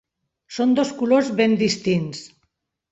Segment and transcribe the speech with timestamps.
[0.55, 2.27] Són dos colors ben distints.